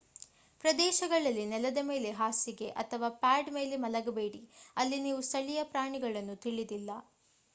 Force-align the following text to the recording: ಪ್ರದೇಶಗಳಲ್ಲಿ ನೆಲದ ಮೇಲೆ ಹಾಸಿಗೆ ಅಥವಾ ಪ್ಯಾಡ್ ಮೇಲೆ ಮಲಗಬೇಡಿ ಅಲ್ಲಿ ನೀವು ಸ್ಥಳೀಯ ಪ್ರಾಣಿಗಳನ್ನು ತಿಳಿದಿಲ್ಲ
ಪ್ರದೇಶಗಳಲ್ಲಿ 0.63 1.43
ನೆಲದ 1.49 1.81
ಮೇಲೆ 1.89 2.11
ಹಾಸಿಗೆ 2.19 2.69
ಅಥವಾ 2.81 3.09
ಪ್ಯಾಡ್ 3.19 3.49
ಮೇಲೆ 3.57 3.77
ಮಲಗಬೇಡಿ 3.83 4.41
ಅಲ್ಲಿ 4.77 4.99
ನೀವು 5.05 5.21
ಸ್ಥಳೀಯ 5.29 5.63
ಪ್ರಾಣಿಗಳನ್ನು 5.73 6.37
ತಿಳಿದಿಲ್ಲ 6.45 6.89